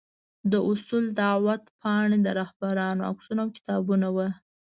[0.51, 4.27] د اصول دعوت پاڼې، د رهبرانو عکسونه او کتابونه وو.